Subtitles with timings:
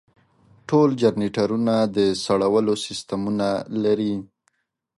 [0.69, 3.47] ټول جنریټرونه د سړولو سیستمونه
[3.83, 4.13] لري.